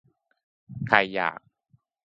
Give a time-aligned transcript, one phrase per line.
[0.87, 1.39] ใครอยาก